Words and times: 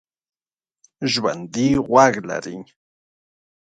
ژوندي 1.11 1.67
غوږ 1.87 2.13
لري 2.29 2.57